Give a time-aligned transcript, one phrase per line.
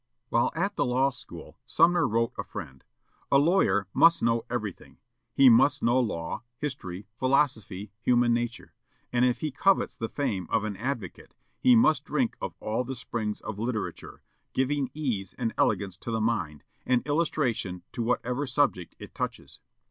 [0.29, 2.83] While at the law school, Sumner wrote a friend,
[3.31, 4.97] "A lawyer must know everything.
[5.35, 8.73] He must know law, history, philosophy, human nature;
[9.13, 12.95] and, if he covets the fame of an advocate, he must drink of all the
[12.95, 18.95] springs of literature, giving ease and elegance to the mind, and illustration to whatever subject
[18.97, 19.59] it touches.